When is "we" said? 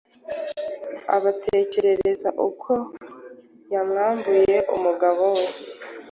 5.35-5.45